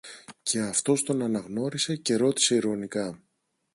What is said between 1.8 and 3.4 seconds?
και ρώτησε ειρωνικά